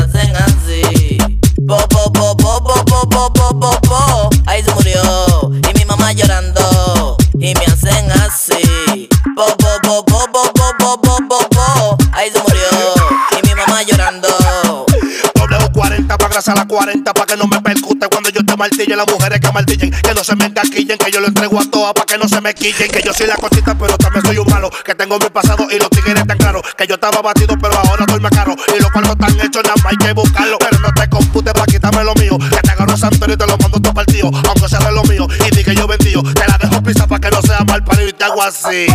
casa 16.40 16.52
a 16.52 16.54
las 16.54 16.64
40 16.64 17.12
para 17.12 17.26
que 17.26 17.36
no 17.36 17.46
me 17.46 17.60
percute 17.60 18.08
cuando 18.08 18.30
yo 18.30 18.40
te 18.42 18.56
martille. 18.56 18.96
Las 18.96 19.06
mujeres 19.06 19.40
que 19.40 19.52
martillen, 19.52 19.90
que 19.90 20.14
no 20.14 20.24
se 20.24 20.34
me 20.36 20.46
encaquillen, 20.46 20.96
que 20.96 21.10
yo 21.12 21.20
lo 21.20 21.26
entrego 21.26 21.60
a 21.60 21.70
todas 21.70 21.92
para 21.92 22.06
que 22.06 22.16
no 22.16 22.26
se 22.26 22.40
me 22.40 22.54
quillen. 22.54 22.90
Que 22.90 23.02
yo 23.04 23.12
soy 23.12 23.26
la 23.26 23.36
cosita, 23.36 23.76
pero 23.76 23.98
también 23.98 24.24
soy 24.24 24.38
un 24.38 24.46
malo. 24.48 24.70
Que 24.82 24.94
tengo 24.94 25.18
mi 25.18 25.28
pasado 25.28 25.66
y 25.70 25.78
los 25.78 25.90
tigres 25.90 26.26
tan 26.26 26.38
claros 26.38 26.62
Que 26.78 26.86
yo 26.86 26.94
estaba 26.94 27.20
batido, 27.20 27.58
pero 27.60 27.74
ahora 27.74 28.06
estoy 28.06 28.20
más 28.20 28.30
caro. 28.32 28.56
Y 28.74 28.80
los 28.80 28.90
cuartos 28.90 29.16
están 29.20 29.38
hechos, 29.38 29.62
nada 29.64 29.74
más 29.84 29.92
hay 29.92 29.96
que 29.98 30.12
buscarlo. 30.14 30.56
Pero 30.58 30.78
no 30.78 30.92
te 30.94 31.08
computes 31.10 31.52
para 31.52 31.66
quitarme 31.66 32.04
lo 32.04 32.14
mío. 32.14 32.38
Que 32.38 32.62
te 32.62 32.70
agarro 32.70 32.96
Santo 32.96 33.30
y 33.30 33.36
te 33.36 33.46
lo 33.46 33.58
mando 33.58 33.78
todo 33.78 33.92
partido. 33.92 34.30
Aunque 34.48 34.68
sea 34.68 34.78
de 34.78 34.92
lo 34.92 35.02
mío 35.04 35.26
y 35.46 35.54
di 35.54 35.62
que 35.62 35.74
yo 35.74 35.86
vendío. 35.86 36.22
Te 36.22 36.48
la 36.48 36.56
dejo 36.56 36.82
pisa 36.82 37.06
para 37.06 37.20
que 37.20 37.36
no 37.36 37.42
sea 37.42 37.64
mal 37.64 37.84
parido 37.84 38.08
y 38.08 38.12
te 38.14 38.24
hago 38.24 38.42
así. 38.42 38.86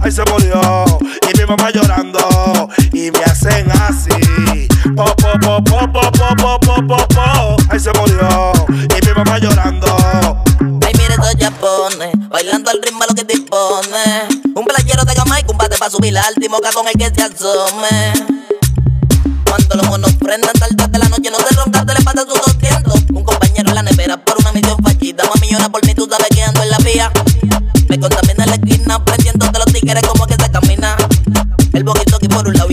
Ahí 0.00 0.12
se 0.12 0.22
murió 0.30 0.84
y 1.28 1.38
mi 1.38 1.44
mamá 1.44 1.70
llorando 1.70 2.57
y 2.98 3.10
me 3.12 3.22
hacen 3.24 3.70
así. 3.70 4.66
Po, 4.96 5.04
po, 5.16 5.38
po, 5.40 5.62
po, 5.62 5.80
po, 5.92 6.10
po, 6.10 6.58
po, 6.58 6.86
po, 6.86 7.08
po. 7.08 7.56
Ahí 7.70 7.78
se 7.78 7.92
murió 7.92 8.52
y 8.68 9.06
mi 9.06 9.14
mamá 9.14 9.38
llorando. 9.38 9.86
Ay, 10.84 10.92
mire 10.98 11.14
esos 11.14 11.36
japones, 11.38 12.10
bailando 12.28 12.70
al 12.70 12.82
ritmo 12.82 13.04
lo 13.08 13.14
que 13.14 13.22
dispone. 13.22 14.26
Un 14.54 14.64
playero 14.64 15.04
de 15.04 15.14
gama 15.14 15.38
y 15.38 15.44
combate 15.44 15.76
pa' 15.78 15.90
subir 15.90 16.16
al 16.18 16.34
timoca 16.34 16.70
con 16.72 16.88
el 16.88 16.94
que 16.94 17.08
se 17.14 17.22
asome. 17.22 18.12
Cuando 19.48 19.76
los 19.76 19.86
monos 19.86 20.12
prendan 20.14 20.52
tarde 20.54 20.88
de 20.90 20.98
la 20.98 21.08
noche, 21.08 21.30
no 21.30 21.38
se 21.38 21.54
ronca, 21.54 21.84
le 21.84 22.02
pasa 22.02 22.24
sus 22.28 22.40
200. 22.54 22.94
Un 23.14 23.22
compañero 23.22 23.68
en 23.68 23.74
la 23.74 23.82
nevera 23.82 24.16
por 24.16 24.38
una 24.40 24.50
misión 24.52 24.76
fallida. 24.82 25.22
Mami, 25.32 25.52
llora 25.52 25.68
por 25.68 25.86
mí, 25.86 25.94
tú 25.94 26.08
sabes 26.10 26.28
que 26.34 26.42
ando 26.42 26.62
en 26.62 26.70
la 26.70 26.78
vía. 26.78 27.12
Me 27.88 28.00
contamina 28.00 28.44
en 28.44 28.50
la 28.50 28.56
esquina, 28.56 29.04
prendiendo 29.04 29.46
de 29.46 29.58
los 29.58 29.66
tigres 29.72 30.02
como 30.06 30.26
que 30.26 30.34
se 30.34 30.50
camina. 30.50 30.96
El 31.72 31.84
boquito 31.84 32.16
aquí 32.16 32.28
por 32.28 32.46
un 32.48 32.54
lado 32.54 32.67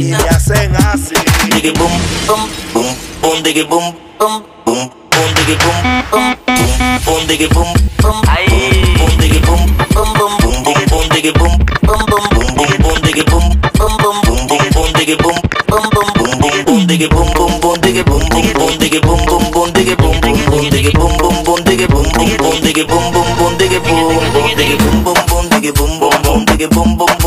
y 0.00 0.12
el 0.12 0.14
otro 0.14 0.14
moviendo 0.14 0.14
la 0.14 0.14
Y 0.14 0.14
rina. 0.14 0.18
me 0.18 0.28
hacen 0.28 0.76
así. 0.76 1.14
Diggy 1.50 1.72
boom, 1.72 1.92
boom, 2.26 2.50
boom, 2.74 2.96
boom, 3.22 3.42
diggy 3.42 3.64
boom, 3.64 3.94
boom, 4.18 4.44
boom, 4.64 4.90
boom, 5.10 5.34
diggy 5.34 5.56
boom, 5.58 5.84
boom, 6.10 6.36
boom, 6.56 7.04
boom, 7.04 7.26
diggy 7.26 7.48
boom, 7.48 7.74
boom, 8.02 8.22
boom, 8.22 8.94
boom, 8.96 9.18
diggy 9.20 9.40
boom, 9.40 9.66
boom, 9.94 10.14
boom, 10.14 10.38
boom, 10.40 10.64
boom, 10.64 10.86
boom, 10.88 11.08
diggy 11.10 11.32
boom, 11.32 11.58
boom, 11.82 12.06
boom, 12.06 12.24
boom, 12.30 12.56
boom, 12.56 12.72
boom, 12.82 13.02
diggy 13.02 13.24
boom, 13.26 13.48
boom, 13.70 13.96
boom, 13.98 14.20
boom, 14.24 14.46
boom, 14.48 14.72
boom, 14.74 14.92
diggy 14.94 15.16
boom, 15.16 15.36
boom, 15.68 15.84
boom, 15.90 16.08
boom, 16.14 16.38
boom, 16.40 16.64
boom, 16.64 16.86
diggy 16.86 17.08
boom, 17.08 17.28
boom, 17.34 17.60
boom, 17.60 17.76
diggy 17.80 18.04
boom, 18.04 18.22
boom, 18.30 18.52
boom, 18.54 18.78
diggy 18.78 19.00
boom, 19.00 19.24
boom, 19.26 19.44
boom, 19.50 19.70
diggy 19.70 19.96
boom, 19.96 20.20
boom, 20.20 20.40
boom, 20.50 20.70
diggy 20.70 20.94
boom, 20.94 21.10
boom, 21.10 21.34
boom, 21.36 21.60
diggy 21.60 21.96
boom, 21.96 22.20
boom, 22.20 22.40
boom, 22.40 22.62
diggy 22.62 22.86
boom, 22.86 23.12
boom, 23.12 23.28
boom, 23.36 23.58
diggy 23.58 23.78
boom, 23.80 24.06
boom, 24.30 24.46
diggy 24.48 24.76
boom, 24.78 25.04
boom, 25.04 25.04
boom, 25.04 25.04
diggy 25.04 25.04
boom, 25.04 25.04
boom, 25.04 25.18
boom, 25.28 25.48
diggy 25.50 25.72
boom, 25.72 25.98
boom, 26.00 26.22
boom, 26.22 26.44
diggy 26.46 26.66
boom, 26.70 27.19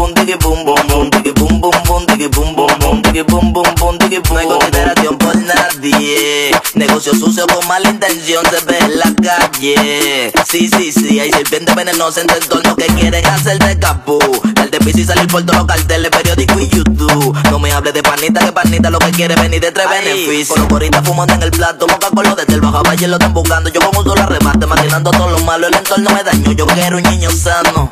diggy 3.14 3.24
boom, 3.32 3.54
boom, 3.54 3.76
boom, 3.80 3.98
diggy 4.00 4.20
boom. 4.20 4.34
No 4.34 4.40
hay 4.40 4.48
consideración 4.48 5.18
por 5.18 5.36
nadie. 5.36 6.52
Negocio 6.74 7.14
sucio 7.14 7.46
con 7.48 7.66
mala 7.68 7.90
intención 7.90 8.44
se 8.50 8.66
ve 8.66 8.78
en 8.80 8.98
la 8.98 9.14
calle. 9.22 10.32
Sí, 10.50 10.68
sí, 10.68 10.92
sí, 10.92 11.20
hay 11.20 11.32
serpientes 11.32 11.76
venenosas 11.76 12.24
en 12.24 12.28
tu 12.28 12.36
entorno 12.36 12.76
que 12.76 12.88
quieren 12.88 13.26
hacerte 13.26 13.78
capú. 13.78 14.20
Darte 14.54 14.80
piso 14.80 15.00
y 15.00 15.04
salir 15.04 15.28
por 15.28 15.44
todos 15.44 15.60
los 15.60 15.68
carteles, 15.68 16.10
periódico 16.10 16.60
y 16.60 16.68
YouTube. 16.70 17.38
No 17.52 17.60
me 17.60 17.72
hables 17.72 17.94
de 17.94 18.02
panita, 18.02 18.40
que 18.40 18.52
panita 18.52 18.90
lo 18.90 19.00
que 19.00 19.12
quiere 19.12 19.36
venir 19.36 19.62
de 19.62 19.72
tres 19.72 19.88
beneficios. 19.90 20.48
Con 20.50 20.60
los 20.60 20.68
coritas 20.68 21.08
fumando 21.08 21.34
en 21.36 21.44
el 21.44 21.52
plato, 21.52 21.86
boca 21.86 22.10
con 22.10 22.24
los 22.24 22.36
desde 22.36 22.56
el 22.56 22.62
bajo 22.62 22.82
valle 22.84 23.08
lo 23.08 23.14
están 23.14 23.34
buscando. 23.34 23.70
Yo 23.70 23.80
con 23.80 23.96
un 23.96 24.04
solo 24.04 24.22
arrebate, 24.22 24.66
maquinando 24.66 25.12
todo 25.12 25.30
lo 25.30 25.40
malo, 25.40 25.68
el 25.68 25.76
entorno 25.76 26.10
me 26.12 26.24
daño. 26.24 26.52
Yo 26.54 26.66
quiero 26.66 26.98
un 26.98 27.04
niño 27.04 27.30
sano. 27.32 27.90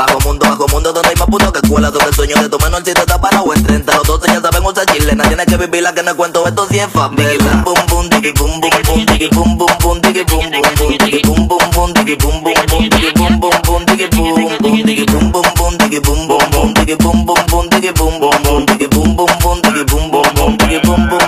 Bajo 0.00 0.18
mundo, 0.20 0.46
bajo 0.46 0.66
mundo, 0.68 0.94
donde 0.94 1.10
hay 1.10 1.14
más 1.16 1.28
puto 1.28 1.52
que 1.52 1.58
escuela 1.58 1.90
Donde 1.90 2.08
el 2.08 2.14
sueño 2.14 2.34
de 2.36 2.48
tu 2.48 2.58
menorcito 2.58 3.02
está 3.02 3.20
parado 3.20 3.52
en 3.52 3.62
30 3.62 3.96
Los 3.96 4.06
12 4.06 4.32
ya 4.32 4.40
saben 4.40 4.64
usar 4.64 4.86
chilena 4.86 5.24
Tienes 5.28 5.44
que 5.44 5.58
vivirla 5.58 5.92
que 5.92 6.02
no 6.02 6.16
cuento 6.16 6.46
esto 6.46 6.66
si 6.70 6.78
es 6.78 6.88
favela 6.90 7.62
Bum 7.66 7.74
bum 7.86 8.08
digi 8.08 8.32
bum 8.32 8.58
bum 8.62 8.70
bum 8.86 9.04
digi 9.04 9.28
bum 9.28 9.58
bum 9.58 9.68
bum 9.82 10.00
digi 10.00 10.24
bum 10.24 10.48
bum 10.50 10.64
bum 10.78 10.96
digi 10.96 11.20
bum 11.22 11.46
bum 11.48 11.58
bum 11.74 11.92
digi 11.92 12.16
bum 12.16 12.42
bum 12.42 12.56
bum 12.66 12.88
digi 12.88 13.12
bum 13.12 13.40
bum 13.40 13.52
bum 13.62 13.84
digi 13.84 14.08
bum 14.08 14.32
bum 14.40 14.80
digi 14.80 15.04
bum 15.04 15.30
bum 15.30 15.44
bum 15.54 15.76
digi 15.76 16.00
bum 16.00 16.26
bum 16.26 16.40
bum 16.48 16.72
digi 16.72 16.96
bum 16.96 17.26
bum 17.26 17.44
bum 17.50 17.68
digi 17.68 17.84
bum 17.84 18.16
bum 18.16 18.16
bum 18.16 18.16
digi 18.16 18.16
bum 18.16 18.16
bum 18.16 18.40
bum 18.40 18.64
digi 18.64 18.88
bum 18.88 19.16
bum 19.16 19.28
bum 19.44 19.60
digi 19.60 19.84
bum 19.84 20.10
bum 20.10 20.24
bum 20.34 20.56
digi 20.56 21.19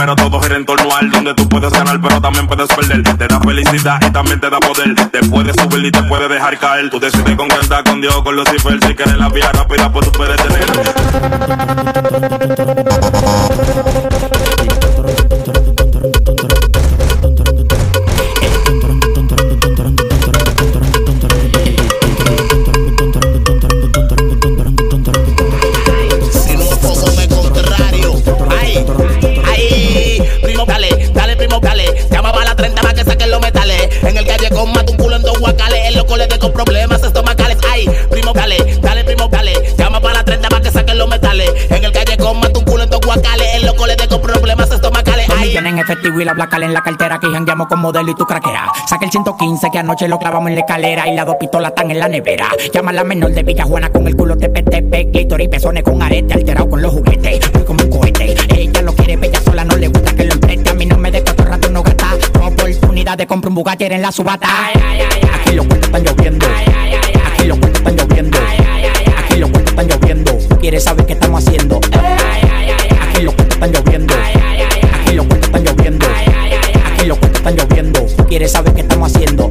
pero 0.00 0.16
todo 0.16 0.40
gira 0.40 0.56
en 0.56 0.64
torno 0.64 0.96
al 0.96 1.10
donde 1.10 1.34
tú 1.34 1.46
puedes 1.46 1.70
ganar, 1.70 2.00
pero 2.00 2.22
también 2.22 2.46
puedes 2.46 2.68
perder. 2.68 3.02
Te 3.18 3.28
da 3.28 3.38
felicidad 3.38 4.00
y 4.00 4.10
también 4.10 4.40
te 4.40 4.48
da 4.48 4.58
poder. 4.58 4.94
Te 5.10 5.22
puede 5.28 5.52
subir 5.52 5.84
y 5.84 5.90
te 5.90 6.02
puede 6.04 6.26
dejar 6.26 6.58
caer. 6.58 6.88
Tú 6.88 6.98
decides 6.98 7.36
con 7.36 7.48
cuenta 7.48 7.84
con 7.84 8.00
Dios, 8.00 8.22
con 8.22 8.34
Lucifer. 8.34 8.80
Si 8.82 8.94
quieres 8.94 9.18
la 9.18 9.28
vía 9.28 9.52
rápida, 9.52 9.92
pues 9.92 10.10
tú 10.10 10.12
puedes 10.12 10.38
tener. 10.42 10.64
Y 46.22 46.24
la 46.24 46.34
placa 46.34 46.56
en 46.56 46.72
la 46.72 46.82
cartera 46.82 47.18
que 47.18 47.28
jangueamos 47.28 47.68
con 47.68 47.80
modelo 47.80 48.10
y 48.10 48.14
tú 48.14 48.26
craqueas. 48.26 48.68
Saca 48.88 49.04
el 49.04 49.10
115 49.10 49.70
que 49.70 49.78
anoche 49.78 50.08
lo 50.08 50.18
clavamos 50.18 50.48
en 50.48 50.56
la 50.56 50.60
escalera 50.60 51.08
y 51.08 51.14
las 51.14 51.26
dos 51.26 51.36
pistolas 51.36 51.70
están 51.70 51.90
en 51.90 51.98
la 51.98 52.08
nevera. 52.08 52.48
Llama 52.72 52.90
a 52.90 52.94
la 52.94 53.04
menor 53.04 53.32
de 53.32 53.42
Villa 53.42 53.64
Juana 53.64 53.90
con 53.90 54.06
el 54.06 54.16
culo 54.16 54.36
tepe, 54.36 54.62
clítoris 55.10 55.46
y 55.46 55.48
pezones 55.48 55.82
con 55.82 56.02
arete 56.02 56.34
alterado 56.34 56.68
con 56.68 56.82
los 56.82 56.92
juguetes. 56.92 57.52
Voy 57.52 57.64
como 57.64 57.84
un 57.84 57.90
cohete. 57.90 58.34
Ella 58.56 58.82
lo 58.82 58.92
quiere, 58.94 59.16
bella 59.16 59.40
sola, 59.40 59.64
no 59.64 59.76
le 59.76 59.88
gusta 59.88 60.14
que 60.14 60.24
lo 60.24 60.34
empreste. 60.34 60.70
A 60.70 60.74
mí 60.74 60.86
no 60.86 60.98
me 60.98 61.10
de 61.10 61.22
cuatro 61.22 61.46
rato 61.46 61.70
no. 61.70 61.82
Tengo 61.82 62.46
oportunidad 62.46 63.16
de 63.16 63.26
comprar 63.26 63.48
un 63.48 63.54
Bugatti 63.54 63.84
en 63.84 64.02
la 64.02 64.12
subata. 64.12 64.48
Aquí 65.34 65.54
los 65.54 65.66
cuentos 65.66 65.88
están 65.88 66.04
lloviendo. 66.04 66.46
Aquí 67.32 67.46
los 67.46 67.58
cuentos 67.58 67.80
están 67.80 67.96
lloviendo. 67.96 68.38
Aquí 69.18 69.36
los 69.36 69.50
cuentos 69.50 69.72
están 69.72 69.88
lloviendo. 69.88 70.38
¿Quieres 70.60 70.84
saber 70.84 71.06
qué 71.06 71.12
estamos 71.14 71.46
haciendo? 71.46 71.76
Aquí 71.78 73.22
los 73.22 73.34
cuentos 73.34 73.54
están 73.54 73.72
lloviendo. 73.72 74.14
Están 77.40 77.56
lloviendo. 77.56 78.06
¿Quieres 78.28 78.52
saber 78.52 78.74
qué 78.74 78.82
estamos 78.82 79.10
haciendo? 79.12 79.48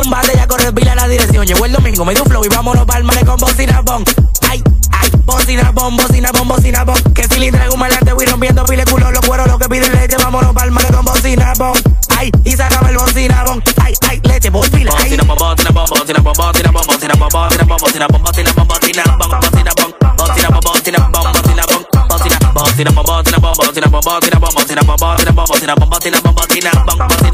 Un 0.00 0.10
bate 0.10 0.32
ya 0.34 0.46
corre 0.46 0.72
pila 0.72 0.94
la 0.94 1.08
dirección. 1.08 1.46
Llegó 1.46 1.64
el 1.64 1.72
domingo, 1.72 2.04
me 2.04 2.14
dio 2.14 2.22
un 2.22 2.28
flow 2.28 2.44
y 2.44 2.48
vámonos 2.48 2.84
pa'l 2.86 3.04
con 3.24 3.36
bocina 3.36 3.80
bon. 3.82 4.04
Ay, 4.48 4.62
ay, 4.92 5.10
bocina 5.24 5.70
bon, 5.72 5.96
bocina 5.96 6.30
bon, 6.32 6.48
bocina 6.48 6.84
bon. 6.84 6.96
Que 7.14 7.26
le 7.38 7.50
traigo 7.50 7.74
un 7.74 7.80
malante 7.80 8.12
voy 8.12 8.26
rompiendo 8.26 8.64
pile 8.64 8.84
culo, 8.84 9.10
los 9.10 9.24
cueros, 9.24 9.46
lo 9.46 9.58
que 9.58 9.68
pide 9.68 9.88
leche, 9.90 10.16
vámonos 10.16 10.54
pa'l 10.54 10.70
con 10.92 11.04
bocina 11.04 11.52
bon. 11.58 11.72
Ay, 12.16 12.30
y 12.44 12.52
se 12.52 12.62
acaba 12.62 12.88
el 12.88 12.96
bocina 12.96 13.44
bon. 13.44 13.62
Ay, 13.82 13.94
ay, 14.08 14.20
leche, 14.24 14.50
por 14.50 14.68
pila. 14.70 14.92
Bocina 14.92 15.22
bom, 15.24 15.36
bocina 15.36 15.70
bom, 15.70 15.86
bocina 15.88 16.20
bom, 16.20 16.32
bocina 16.36 16.70
bom, 16.70 16.86
bocina 16.86 17.14
bom, 17.14 17.28
bocina 17.30 17.64
bom, 17.64 17.78
bocina 17.78 18.06
bom, 18.06 18.22
bocina 18.22 18.52
bom, 18.52 18.68
bocina 18.68 19.02
bom, 19.04 19.40
bocina 19.40 19.72
bom, 19.74 19.92
bocina 20.16 20.48
bom, 20.48 20.60
bocina 20.60 20.98
bom, 20.98 21.12
bocina 21.12 21.66
bom, 21.68 21.90
bocina, 22.08 22.50
bocina 22.50 22.80
bocina 22.80 22.90
bocina 22.90 23.90
bocina 24.00 24.40
bocina 24.40 24.80
bocina 24.80 24.80
bocina 24.80 25.34
bocina 25.34 25.74
bocina 25.74 26.20
bom, 26.20 26.34
bocina 26.34 26.70
bom, 26.86 26.98
bocina 27.08 27.29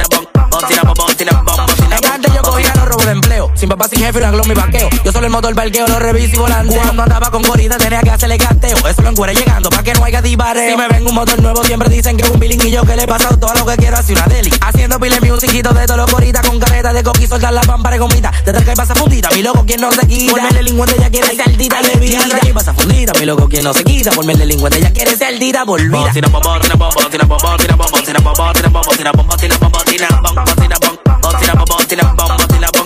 Sin 3.56 3.70
papá, 3.70 3.88
sin 3.88 4.00
jefe, 4.00 4.22
un 4.22 4.48
mi 4.48 4.54
vaqueo. 4.54 4.90
Yo 5.02 5.12
solo 5.12 5.26
el 5.26 5.32
motor 5.32 5.54
parqueo, 5.54 5.86
lo 5.86 5.98
reviso 5.98 6.36
y 6.36 6.38
volanteo. 6.38 6.82
Cuando 6.82 7.02
andaba 7.02 7.30
con 7.30 7.42
corrida 7.42 7.78
tenía 7.78 8.00
que 8.00 8.10
hacerle 8.10 8.36
gasteo. 8.36 8.76
Eso 8.86 9.00
lo 9.00 9.08
encuere 9.08 9.34
llegando 9.34 9.70
pa' 9.70 9.82
que 9.82 9.94
no 9.94 10.04
haya 10.04 10.20
divareo. 10.20 10.70
Si 10.70 10.76
me 10.76 10.88
ven 10.88 11.06
un 11.06 11.14
motor 11.14 11.40
nuevo, 11.40 11.64
siempre 11.64 11.88
dicen 11.88 12.18
que 12.18 12.24
es 12.24 12.30
un 12.30 12.38
billing 12.38 12.60
y 12.66 12.70
yo 12.70 12.82
que 12.82 12.96
le 12.96 13.04
he 13.04 13.06
pasado 13.06 13.38
todo 13.38 13.54
lo 13.54 13.64
que 13.64 13.76
quiero 13.76 13.96
hacer 13.96 14.16
una 14.16 14.26
deli. 14.26 14.50
Haciendo 14.60 15.00
pile 15.00 15.20
musiquito 15.20 15.72
de 15.72 15.86
todos 15.86 16.10
los 16.10 16.42
con 16.46 16.58
careta 16.58 16.92
de 16.92 17.02
coqui, 17.02 17.26
soltar 17.26 17.52
la 17.52 17.62
pampa 17.62 17.90
de 17.90 17.98
gomita. 17.98 18.30
Detrás 18.44 18.64
que 18.64 18.72
pasa 18.74 18.94
fundita, 18.94 19.30
mi 19.30 19.42
loco 19.42 19.64
quien 19.64 19.80
no 19.80 19.90
se 19.90 20.06
quita. 20.06 20.32
Por 20.32 20.40
el 20.40 20.54
delincuente 20.54 20.96
ya 21.00 21.10
quiere 21.10 21.34
ser 21.34 21.56
dita, 21.56 21.80
le 21.80 21.96
vida. 21.96 22.18
que 22.40 22.52
pasa 22.52 22.74
fundita, 22.74 23.12
mi 23.18 23.24
loco 23.24 23.48
quien 23.48 23.64
no 23.64 23.72
se 23.72 23.84
quita. 23.84 24.10
Por 24.10 24.30
el 24.30 24.38
delincuente 24.38 24.80
ya 24.80 24.92
quiere 24.92 25.16
ser 25.16 25.38
dita, 25.38 25.64
por 25.64 25.80
vida. 25.80 25.98
Bocina 25.98 26.28
bom, 26.28 26.42
bocina 26.42 26.74
bom, 26.74 26.90
bocina 26.94 27.24
bom, 27.24 27.38
bocina 27.38 27.76
bom, 27.76 27.90
bocina 27.90 28.18
bom, 28.18 28.34
bocina 28.34 28.70
bom, 28.70 28.82
bocina 28.82 29.12
bom, 29.12 29.26
bocina 29.26 29.50
bom, 29.50 29.72
bocina 29.72 29.72
bom, 29.72 29.72
bocina 29.72 30.18
bom, 30.20 30.34
bocina 30.34 30.76
bom, 30.78 30.96
bocina 31.22 31.54
bom, 31.54 31.64
bocina 31.66 32.02
bom, 32.02 32.36
bocina 32.38 32.85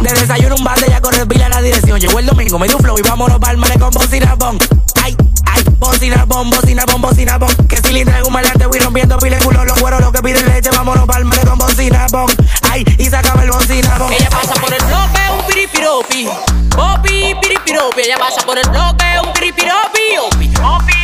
De 0.00 0.12
desayuno 0.12 0.56
un 0.56 0.64
bate 0.64 0.86
ya 0.88 1.00
corre 1.00 1.26
pila 1.26 1.48
la 1.48 1.62
dirección 1.62 1.98
Llegó 1.98 2.18
el 2.18 2.26
domingo, 2.26 2.58
me 2.58 2.68
dio 2.68 2.76
un 2.76 2.82
flow 2.82 2.98
y 2.98 3.02
vámonos 3.02 3.38
pa'l 3.38 3.56
mare 3.56 3.78
con 3.78 3.90
bocina 3.90 4.34
bom 4.34 4.58
Ay, 5.02 5.16
ay, 5.46 5.64
bocina 5.78 6.24
bom, 6.26 6.50
bocina 6.50 6.84
bom, 6.84 7.00
bocina 7.00 7.38
bom 7.38 7.48
Que 7.66 7.76
si 7.78 7.92
le 7.92 8.04
traigo 8.04 8.26
un 8.28 8.34
malante 8.34 8.66
voy 8.66 8.78
rompiendo 8.78 9.16
pile 9.18 9.38
culo 9.38 9.64
Los 9.64 9.78
cueros, 9.80 10.00
lo 10.02 10.12
que 10.12 10.20
piden 10.22 10.46
leche, 10.46 10.70
vámonos 10.70 11.06
pa'l 11.06 11.24
mare 11.24 11.46
con 11.46 11.58
bocina 11.58 12.06
bom 12.10 12.30
Ay, 12.70 12.84
y 12.98 13.06
sacame 13.06 13.44
el 13.44 13.50
bocina 13.52 13.98
bom 13.98 14.12
Ella 14.12 14.28
pasa 14.28 14.54
por 14.60 14.72
el 14.72 14.84
bloque, 14.84 15.20
un 15.38 15.46
piripiropi. 15.46 16.28
Opi, 16.76 17.34
piripiropi. 17.40 18.00
Ella 18.02 18.18
pasa 18.18 18.44
por 18.44 18.58
el 18.58 18.68
bloque, 18.68 19.04
un 19.24 19.32
piripiropi. 19.32 20.18
Opi, 20.26 20.52
opi, 20.56 21.03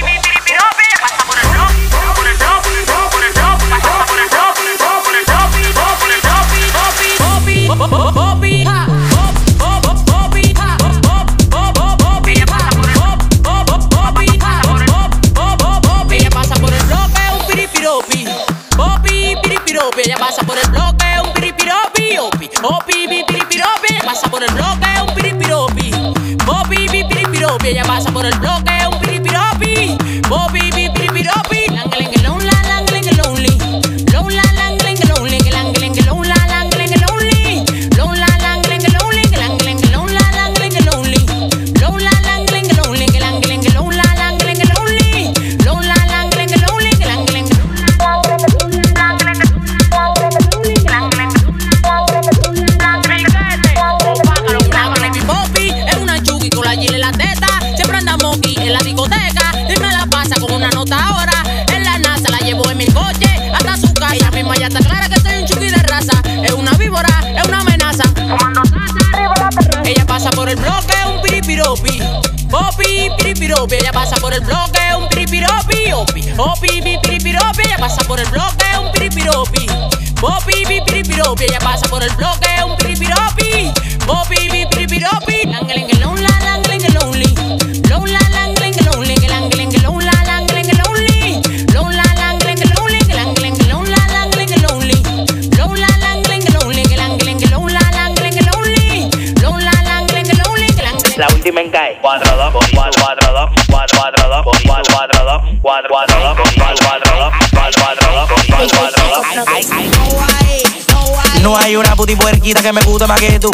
No 111.42 111.56
hay 111.56 111.76
una 111.76 111.96
puti 111.96 112.16
puerquita 112.16 112.60
que 112.60 112.72
me 112.72 112.82
guste 112.82 113.06
más 113.06 113.18
que 113.20 113.40
tú. 113.40 113.50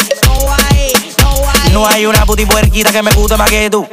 No 1.73 1.87
hay 1.87 2.07
una 2.07 2.27
puti 2.27 2.45
puerquita 2.47 2.91
que 2.91 3.03
me 3.03 3.11
guste 3.13 3.37
más 3.37 3.49
que 3.51 3.71
tú. 3.71 3.87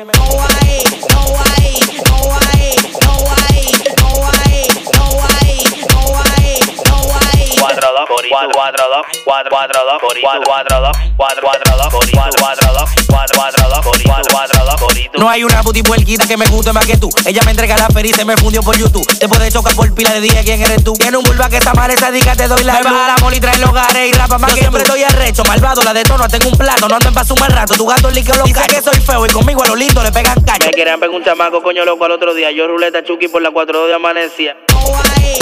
No 15.19 15.30
hay 15.30 15.43
una 15.43 15.62
puti 15.62 15.84
puerquita 15.84 16.26
que 16.26 16.36
me 16.36 16.48
guste 16.48 16.74
más 16.74 16.86
que 16.86 16.98
tú. 16.98 17.10
Ella 17.26 17.41
me 17.46 17.52
entrega 17.52 17.78
la 17.78 17.88
feria 17.89 18.12
y 18.12 18.13
se 18.13 18.26
me 18.26 18.36
fundió 18.36 18.63
por 18.63 18.76
YouTube. 18.76 19.06
Te 19.19 19.28
puede 19.28 19.52
chocar 19.52 19.76
por 19.76 19.93
pila 19.93 20.13
de 20.13 20.22
día 20.22 20.43
quién 20.43 20.62
eres 20.62 20.84
tú. 20.84 20.93
Tiene 20.93 21.17
un 21.17 21.24
vulva 21.24 21.48
que 21.48 21.58
está 21.58 21.74
mal, 21.74 21.91
esa 21.91 22.10
diga 22.10 22.36
te 22.36 22.48
doy 22.48 22.63
la. 22.63 22.74
Me 22.74 22.84
baja 22.84 23.08
la 23.08 23.17
moli, 23.22 23.39
trae 23.39 23.60
los 23.60 23.72
gares 23.72 24.10
y 24.10 24.13
rapa 24.13 24.39
más 24.39 24.50
Yo 24.50 24.56
que 24.56 24.62
siempre 24.62 24.82
estoy 24.82 25.04
arrecho, 25.04 25.43
malvado, 25.43 25.84
la 25.84 25.93
de 25.93 26.04
tono, 26.04 26.28
tengo 26.28 26.50
un 26.50 26.58
plato. 26.58 26.88
No 26.88 26.96
ando 26.96 27.10
en 27.10 27.13
paso 27.13 27.36
un 27.36 27.39
mal 27.39 27.52
rato, 27.52 27.76
tu 27.76 27.86
gato 27.86 28.10
líquido 28.10 28.38
lo 28.38 28.43
Dice 28.46 28.62
que 28.67 28.82
soy 28.82 29.00
feo 29.00 29.26
y 29.26 29.30
conmigo 29.30 29.63
a 29.63 29.67
lo 29.67 29.76
lindo 29.76 30.02
le 30.02 30.12
pegan 30.12 30.41
caña. 30.41 30.65
Me 30.65 30.72
querían 30.72 31.00
pegar 31.00 31.15
un 31.15 31.24
chamaco, 31.24 31.62
coño 31.62 31.86
loco, 31.86 32.06
al 32.06 32.12
otro 32.13 32.34
día. 32.34 32.50
Yo 32.52 32.67
ruleta 32.67 33.04
chuki 33.04 33.28
por 33.28 33.43
la 33.43 33.52
4 33.52 33.88
de 33.88 33.93
amanecía. 33.93 34.58
No 34.74 34.80
hay 35.17 35.34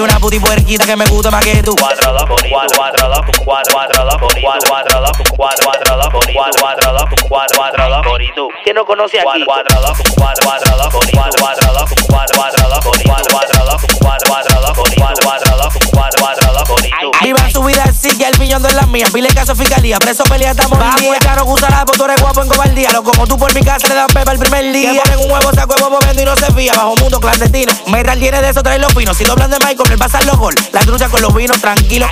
una 0.00 0.18
puti 0.18 0.40
puerquita 0.40 0.86
que 0.86 0.96
me 0.96 1.04
guste 1.06 1.30
más 1.30 1.44
que 1.44 1.62
tú. 1.62 1.74
Cuatro, 1.78 2.12
dos, 2.12 2.24
cuatro, 2.26 2.76
cuatro, 2.76 3.08
dos, 3.08 3.20
cuatro, 3.44 3.74
cuatro, 3.74 4.04
dos, 4.04 4.16
cuatro, 4.40 4.68
cuatro, 4.68 5.00
dos, 5.00 5.12
cuatro, 5.36 5.64
cuatro, 5.64 5.96
dos, 5.96 6.08
cuatro, 6.10 6.60
cuatro, 6.60 6.92
dos, 6.92 7.04
cuatro, 7.28 7.58
cuatro, 7.58 7.88
dos, 7.88 8.06
por 8.06 8.22
y 8.22 8.34
tú. 8.34 8.48
¿Quién 8.64 8.76
no 8.76 8.84
conoce 8.84 9.20
aquí? 9.20 9.44
Cuatro, 9.44 9.80
dos, 9.80 9.98
cuatro, 10.16 10.44
cuatro, 10.44 10.76
dos, 10.76 10.88
cuatro, 10.92 11.40
cuatro, 11.40 11.72
dos, 11.72 11.90
cuatro, 12.08 12.34
cuatro, 12.38 12.64
dos, 12.68 12.84
cuatro, 12.84 13.24
cuatro, 13.24 13.64
dos, 13.64 13.80
cuatro, 14.00 14.28
cuatro, 14.28 14.60
dos, 14.60 14.76
cuatro, 14.90 15.22
cuatro, 15.22 15.56
dos, 15.56 15.72
cuatro, 15.92 16.20
cuatro, 16.20 16.52
dos, 16.52 16.68
por 16.68 16.86
y 16.86 16.90
tú. 16.90 17.10
Viva 17.22 17.50
su 17.50 17.62
vida 17.62 17.84
así 17.84 18.16
que 18.16 18.26
el 18.26 18.38
millón 18.38 18.62
de 18.62 18.72
las 18.72 18.88
mías. 18.88 19.10
Pile 19.10 19.28
caso 19.28 19.54
fiscalía, 19.54 19.98
preso 19.98 20.24
pelea 20.24 20.52
estamos 20.52 20.78
en 20.78 20.94
día. 21.02 21.18
No 21.36 21.56
la 21.68 21.84
tú 21.84 22.04
eres 22.04 22.20
guapo 22.20 22.42
en 22.42 22.48
cobardía. 22.48 22.90
Lo 22.92 23.02
como 23.02 23.26
tú 23.26 23.36
por 23.36 23.52
mi 23.54 23.60
casa 23.62 23.88
le 23.88 23.94
dan 23.94 24.06
pepa 24.08 24.32
el 24.32 24.38
primer 24.38 24.72
día. 24.72 24.92
Que 24.92 25.00
ponen 25.00 25.18
un 25.26 25.30
huevo, 25.30 25.52
saco 25.52 25.74
de 25.74 25.82
bobo, 25.82 25.98
vendo 26.06 26.22
y 26.22 26.24
no 26.24 26.36
se 26.36 26.52
fía. 26.52 26.72
Bajo 26.74 26.96
mundo 26.96 27.20
clandestino. 27.20 27.72
Me 27.86 28.02
tiene 28.18 28.42
de 28.42 28.50
eso, 28.50 28.62
trae 28.62 28.78
los 28.78 28.92
pinos. 28.94 29.16
Si 29.16 29.24
doblan 29.24 29.50
de 29.50 29.57
Michael, 29.64 29.92
el 29.92 29.98
pasar 29.98 30.24
los 30.24 30.36
gol. 30.36 30.54
La 30.72 30.80
trucha 30.80 31.08
con 31.08 31.20
los 31.22 31.34
vinos, 31.34 31.60
tranquilo. 31.60 32.06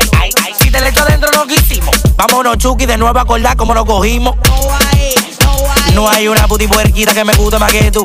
Si 0.61 0.71
te 0.71 0.81
le 0.81 0.89
echo 0.89 1.03
adentro, 1.03 1.31
lo 1.33 1.47
que 1.47 1.55
hicimos. 1.55 1.95
Vámonos, 2.17 2.59
Chucky, 2.59 2.87
de 2.87 2.97
nuevo 2.97 3.19
a 3.19 3.23
acordar 3.23 3.57
cómo 3.57 3.75
nos 3.75 3.85
cogimos. 3.85 4.35
No 5.95 6.09
hay 6.09 6.29
una 6.29 6.47
puti 6.47 6.67
puerquita 6.67 7.15
que 7.15 7.25
me 7.25 7.35
guste 7.35 7.59
más 7.59 7.73
que 7.73 7.91
tú. 7.91 8.03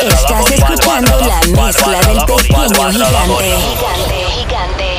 Estás 0.00 0.50
escuchando 0.50 1.20
la 1.20 1.40
mezcla 1.62 2.00
del 2.00 2.18
pequeño 2.24 2.90
gigante. 2.90 3.56
Gigante, 3.60 4.26
gigante. 4.34 4.91